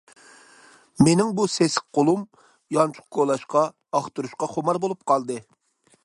[1.07, 2.23] مېنىڭ بۇ سېسىق قولۇم،
[2.77, 3.63] يانچۇق كولاشقا،
[3.99, 5.37] ئاختۇرۇشقا خۇمار بولۇپ قالدى.